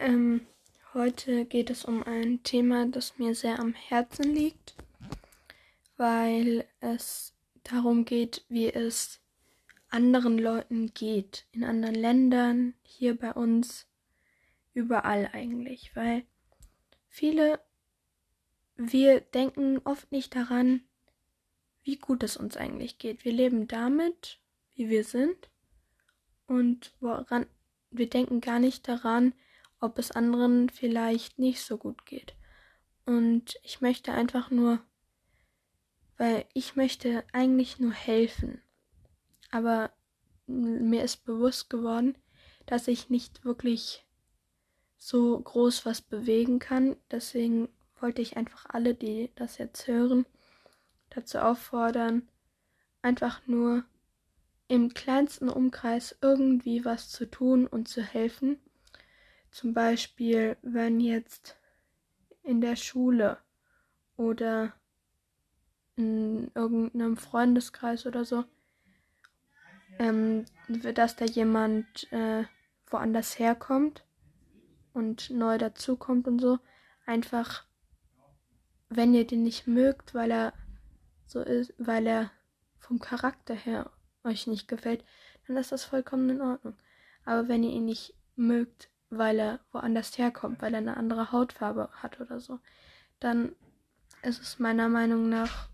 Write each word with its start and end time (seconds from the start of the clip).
Ähm, 0.00 0.46
heute 0.94 1.44
geht 1.44 1.68
es 1.68 1.84
um 1.84 2.02
ein 2.02 2.42
Thema, 2.42 2.86
das 2.86 3.18
mir 3.18 3.34
sehr 3.34 3.58
am 3.58 3.74
Herzen 3.74 4.34
liegt, 4.34 4.74
weil 5.98 6.64
es 6.80 7.34
darum 7.64 8.06
geht, 8.06 8.46
wie 8.48 8.72
es 8.72 9.20
anderen 9.90 10.38
Leuten 10.38 10.94
geht, 10.94 11.44
in 11.52 11.64
anderen 11.64 11.94
Ländern, 11.94 12.72
hier 12.82 13.14
bei 13.14 13.34
uns, 13.34 13.88
überall 14.72 15.28
eigentlich, 15.34 15.94
weil 15.94 16.24
viele, 17.06 17.60
wir 18.76 19.20
denken 19.20 19.82
oft 19.84 20.10
nicht 20.12 20.34
daran, 20.34 20.80
wie 21.82 21.96
gut 21.96 22.22
es 22.22 22.38
uns 22.38 22.56
eigentlich 22.56 22.96
geht. 22.96 23.26
Wir 23.26 23.32
leben 23.32 23.68
damit, 23.68 24.40
wie 24.72 24.88
wir 24.88 25.04
sind 25.04 25.50
und 26.46 26.94
woran 27.00 27.44
wir 27.90 28.08
denken 28.08 28.40
gar 28.40 28.60
nicht 28.60 28.88
daran, 28.88 29.34
ob 29.80 29.98
es 29.98 30.10
anderen 30.10 30.68
vielleicht 30.68 31.38
nicht 31.38 31.62
so 31.62 31.78
gut 31.78 32.06
geht. 32.06 32.34
Und 33.06 33.58
ich 33.62 33.80
möchte 33.80 34.12
einfach 34.12 34.50
nur, 34.50 34.80
weil 36.16 36.44
ich 36.52 36.76
möchte 36.76 37.24
eigentlich 37.32 37.78
nur 37.78 37.92
helfen. 37.92 38.60
Aber 39.50 39.90
mir 40.46 41.02
ist 41.02 41.24
bewusst 41.24 41.70
geworden, 41.70 42.16
dass 42.66 42.88
ich 42.88 43.10
nicht 43.10 43.44
wirklich 43.44 44.06
so 44.98 45.40
groß 45.40 45.86
was 45.86 46.02
bewegen 46.02 46.58
kann. 46.58 46.96
Deswegen 47.10 47.68
wollte 48.00 48.22
ich 48.22 48.36
einfach 48.36 48.66
alle, 48.68 48.94
die 48.94 49.30
das 49.34 49.58
jetzt 49.58 49.86
hören, 49.86 50.26
dazu 51.08 51.38
auffordern, 51.38 52.28
einfach 53.02 53.46
nur 53.46 53.84
im 54.68 54.94
kleinsten 54.94 55.48
Umkreis 55.48 56.16
irgendwie 56.20 56.84
was 56.84 57.08
zu 57.08 57.28
tun 57.28 57.66
und 57.66 57.88
zu 57.88 58.02
helfen. 58.02 58.60
Zum 59.50 59.74
Beispiel, 59.74 60.56
wenn 60.62 61.00
jetzt 61.00 61.56
in 62.42 62.60
der 62.60 62.76
Schule 62.76 63.38
oder 64.16 64.72
in 65.96 66.50
irgendeinem 66.54 67.16
Freundeskreis 67.16 68.06
oder 68.06 68.24
so, 68.24 68.44
ähm, 69.98 70.44
dass 70.94 71.16
da 71.16 71.24
jemand 71.24 72.10
äh, 72.12 72.44
woanders 72.86 73.38
herkommt 73.38 74.04
und 74.92 75.30
neu 75.30 75.58
dazukommt 75.58 76.26
und 76.26 76.38
so, 76.38 76.58
einfach, 77.06 77.66
wenn 78.88 79.14
ihr 79.14 79.26
den 79.26 79.42
nicht 79.42 79.66
mögt, 79.66 80.14
weil 80.14 80.30
er 80.30 80.52
so 81.26 81.40
ist, 81.40 81.74
weil 81.78 82.06
er 82.06 82.30
vom 82.78 82.98
Charakter 82.98 83.54
her 83.54 83.90
euch 84.24 84.46
nicht 84.46 84.68
gefällt, 84.68 85.04
dann 85.46 85.56
ist 85.56 85.72
das 85.72 85.84
vollkommen 85.84 86.30
in 86.30 86.40
Ordnung. 86.40 86.74
Aber 87.24 87.48
wenn 87.48 87.62
ihr 87.62 87.70
ihn 87.70 87.84
nicht 87.84 88.14
mögt, 88.36 88.90
weil 89.10 89.38
er 89.38 89.60
woanders 89.72 90.16
herkommt, 90.16 90.62
weil 90.62 90.74
er 90.74 90.78
eine 90.78 90.96
andere 90.96 91.32
Hautfarbe 91.32 91.90
hat 91.92 92.20
oder 92.20 92.40
so, 92.40 92.60
dann 93.18 93.52
ist 94.22 94.40
es 94.40 94.58
meiner 94.58 94.88
Meinung 94.88 95.28
nach 95.28 95.68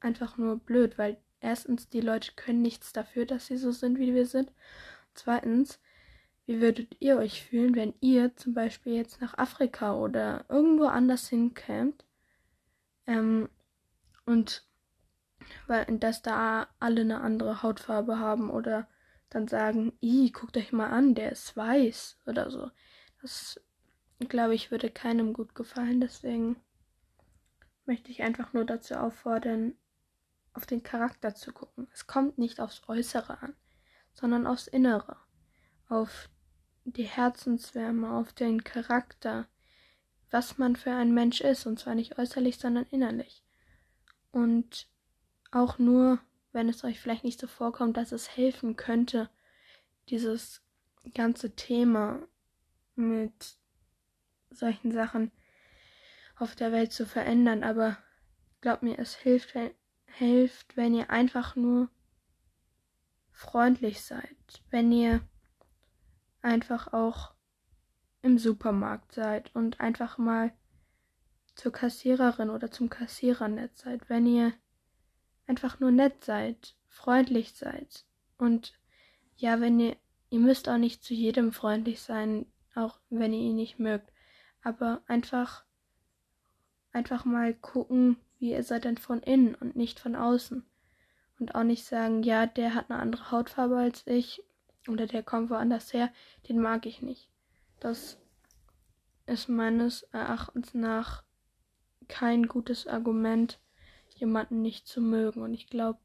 einfach 0.00 0.36
nur 0.36 0.58
blöd, 0.58 0.98
weil 0.98 1.16
erstens 1.40 1.88
die 1.88 2.00
Leute 2.00 2.32
können 2.36 2.62
nichts 2.62 2.92
dafür, 2.92 3.26
dass 3.26 3.46
sie 3.46 3.56
so 3.56 3.70
sind, 3.70 3.98
wie 3.98 4.14
wir 4.14 4.26
sind. 4.26 4.52
Zweitens, 5.14 5.78
wie 6.46 6.60
würdet 6.60 6.96
ihr 7.00 7.16
euch 7.16 7.42
fühlen, 7.42 7.74
wenn 7.74 7.94
ihr 8.00 8.36
zum 8.36 8.54
Beispiel 8.54 8.94
jetzt 8.94 9.20
nach 9.20 9.38
Afrika 9.38 9.94
oder 9.94 10.44
irgendwo 10.48 10.84
anders 10.84 11.28
hinkämt 11.28 12.04
ähm, 13.06 13.48
und 14.26 14.64
weil 15.66 15.84
dass 15.98 16.22
da 16.22 16.68
alle 16.80 17.02
eine 17.02 17.20
andere 17.20 17.62
Hautfarbe 17.62 18.18
haben 18.18 18.50
oder 18.50 18.88
dann 19.30 19.48
sagen, 19.48 19.92
i, 20.02 20.30
guckt 20.30 20.56
euch 20.56 20.72
mal 20.72 20.90
an, 20.90 21.14
der 21.14 21.32
ist 21.32 21.56
weiß 21.56 22.18
oder 22.26 22.50
so. 22.50 22.70
Das, 23.20 23.60
glaube 24.28 24.54
ich, 24.54 24.70
würde 24.70 24.90
keinem 24.90 25.32
gut 25.32 25.54
gefallen. 25.54 26.00
Deswegen 26.00 26.56
möchte 27.86 28.10
ich 28.10 28.22
einfach 28.22 28.52
nur 28.52 28.64
dazu 28.64 28.94
auffordern, 28.94 29.74
auf 30.52 30.66
den 30.66 30.82
Charakter 30.82 31.34
zu 31.34 31.52
gucken. 31.52 31.88
Es 31.92 32.06
kommt 32.06 32.38
nicht 32.38 32.60
aufs 32.60 32.82
Äußere 32.86 33.42
an, 33.42 33.54
sondern 34.12 34.46
aufs 34.46 34.68
Innere, 34.68 35.16
auf 35.88 36.30
die 36.84 37.04
Herzenswärme, 37.04 38.14
auf 38.14 38.32
den 38.32 38.62
Charakter, 38.62 39.48
was 40.30 40.58
man 40.58 40.76
für 40.76 40.92
ein 40.92 41.12
Mensch 41.12 41.40
ist, 41.40 41.66
und 41.66 41.78
zwar 41.78 41.94
nicht 41.94 42.18
äußerlich, 42.18 42.58
sondern 42.58 42.86
innerlich. 42.90 43.42
Und 44.30 44.88
auch 45.50 45.78
nur 45.78 46.20
wenn 46.54 46.68
es 46.68 46.84
euch 46.84 47.00
vielleicht 47.00 47.24
nicht 47.24 47.40
so 47.40 47.46
vorkommt, 47.46 47.96
dass 47.96 48.12
es 48.12 48.36
helfen 48.36 48.76
könnte, 48.76 49.28
dieses 50.08 50.62
ganze 51.12 51.54
Thema 51.54 52.26
mit 52.94 53.56
solchen 54.50 54.92
Sachen 54.92 55.32
auf 56.36 56.54
der 56.54 56.72
Welt 56.72 56.92
zu 56.92 57.06
verändern. 57.06 57.64
Aber 57.64 57.98
glaubt 58.60 58.82
mir, 58.82 58.98
es 58.98 59.16
hilft, 59.16 59.54
wenn, 59.54 59.72
hilft, 60.06 60.76
wenn 60.76 60.94
ihr 60.94 61.10
einfach 61.10 61.56
nur 61.56 61.90
freundlich 63.32 64.02
seid, 64.02 64.62
wenn 64.70 64.92
ihr 64.92 65.20
einfach 66.40 66.92
auch 66.92 67.34
im 68.22 68.38
Supermarkt 68.38 69.12
seid 69.12 69.54
und 69.54 69.80
einfach 69.80 70.18
mal 70.18 70.52
zur 71.56 71.72
Kassiererin 71.72 72.50
oder 72.50 72.70
zum 72.70 72.88
Kassierer 72.88 73.48
nett 73.48 73.76
seid, 73.76 74.08
wenn 74.08 74.26
ihr 74.26 74.52
einfach 75.46 75.80
nur 75.80 75.90
nett 75.90 76.24
seid, 76.24 76.74
freundlich 76.88 77.52
seid. 77.52 78.04
Und 78.38 78.74
ja, 79.36 79.60
wenn 79.60 79.78
ihr, 79.80 79.96
ihr 80.30 80.38
müsst 80.38 80.68
auch 80.68 80.78
nicht 80.78 81.02
zu 81.02 81.14
jedem 81.14 81.52
freundlich 81.52 82.00
sein, 82.00 82.46
auch 82.74 82.98
wenn 83.10 83.32
ihr 83.32 83.40
ihn 83.40 83.56
nicht 83.56 83.78
mögt. 83.78 84.10
Aber 84.62 85.02
einfach, 85.06 85.64
einfach 86.92 87.24
mal 87.24 87.54
gucken, 87.54 88.16
wie 88.38 88.52
ihr 88.52 88.62
seid 88.62 88.84
denn 88.84 88.98
von 88.98 89.20
innen 89.22 89.54
und 89.54 89.76
nicht 89.76 90.00
von 90.00 90.16
außen. 90.16 90.64
Und 91.38 91.54
auch 91.54 91.64
nicht 91.64 91.84
sagen, 91.84 92.22
ja, 92.22 92.46
der 92.46 92.74
hat 92.74 92.90
eine 92.90 93.00
andere 93.00 93.30
Hautfarbe 93.30 93.76
als 93.76 94.06
ich 94.06 94.42
oder 94.88 95.06
der 95.06 95.22
kommt 95.22 95.50
woanders 95.50 95.92
her, 95.92 96.12
den 96.48 96.60
mag 96.60 96.86
ich 96.86 97.02
nicht. 97.02 97.28
Das 97.80 98.18
ist 99.26 99.48
meines 99.48 100.02
Erachtens 100.04 100.74
nach 100.74 101.24
kein 102.08 102.46
gutes 102.46 102.86
Argument, 102.86 103.58
jemanden 104.14 104.62
nicht 104.62 104.86
zu 104.86 105.00
mögen. 105.00 105.42
Und 105.42 105.54
ich 105.54 105.68
glaube, 105.68 105.98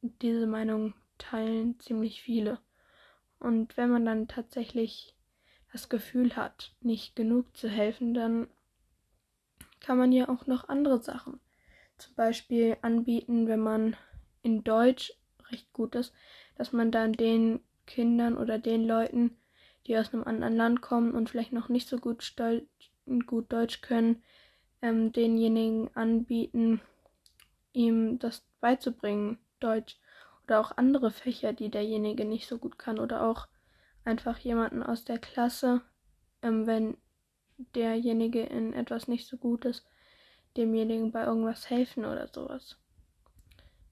diese 0.00 0.46
Meinung 0.46 0.94
teilen 1.18 1.78
ziemlich 1.80 2.22
viele. 2.22 2.58
Und 3.38 3.76
wenn 3.76 3.90
man 3.90 4.04
dann 4.04 4.28
tatsächlich 4.28 5.14
das 5.72 5.88
Gefühl 5.88 6.36
hat, 6.36 6.74
nicht 6.80 7.16
genug 7.16 7.56
zu 7.56 7.68
helfen, 7.68 8.14
dann 8.14 8.48
kann 9.80 9.98
man 9.98 10.12
ja 10.12 10.28
auch 10.28 10.46
noch 10.46 10.68
andere 10.68 11.02
Sachen 11.02 11.40
zum 11.98 12.14
Beispiel 12.14 12.76
anbieten, 12.82 13.46
wenn 13.46 13.60
man 13.60 13.96
in 14.42 14.64
Deutsch 14.64 15.12
recht 15.50 15.72
gut 15.72 15.94
ist, 15.94 16.12
dass 16.56 16.72
man 16.72 16.90
dann 16.90 17.12
den 17.12 17.60
Kindern 17.86 18.36
oder 18.36 18.58
den 18.58 18.84
Leuten, 18.84 19.36
die 19.86 19.96
aus 19.96 20.12
einem 20.12 20.24
anderen 20.24 20.56
Land 20.56 20.82
kommen 20.82 21.12
und 21.12 21.30
vielleicht 21.30 21.52
noch 21.52 21.68
nicht 21.68 21.88
so 21.88 21.98
gut, 21.98 22.34
gut 23.26 23.52
Deutsch 23.52 23.80
können, 23.82 24.22
ähm, 24.80 25.12
denjenigen 25.12 25.94
anbieten, 25.96 26.80
ihm 27.72 28.18
das 28.18 28.44
beizubringen, 28.60 29.38
Deutsch 29.60 29.98
oder 30.44 30.60
auch 30.60 30.76
andere 30.76 31.10
Fächer, 31.10 31.52
die 31.52 31.70
derjenige 31.70 32.24
nicht 32.24 32.48
so 32.48 32.58
gut 32.58 32.78
kann 32.78 32.98
oder 32.98 33.26
auch 33.26 33.48
einfach 34.04 34.38
jemanden 34.38 34.82
aus 34.82 35.04
der 35.04 35.18
Klasse, 35.18 35.82
ähm, 36.42 36.66
wenn 36.66 36.96
derjenige 37.74 38.42
in 38.42 38.72
etwas 38.72 39.08
nicht 39.08 39.28
so 39.28 39.36
gut 39.36 39.64
ist, 39.64 39.86
demjenigen 40.56 41.12
bei 41.12 41.24
irgendwas 41.24 41.70
helfen 41.70 42.04
oder 42.04 42.28
sowas. 42.28 42.76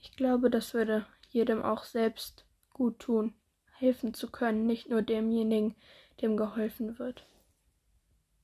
Ich 0.00 0.14
glaube, 0.16 0.50
das 0.50 0.74
würde 0.74 1.06
jedem 1.30 1.62
auch 1.62 1.84
selbst 1.84 2.44
gut 2.72 2.98
tun, 2.98 3.34
helfen 3.72 4.14
zu 4.14 4.30
können, 4.30 4.66
nicht 4.66 4.88
nur 4.90 5.02
demjenigen, 5.02 5.74
dem 6.20 6.36
geholfen 6.36 6.98
wird. 6.98 7.24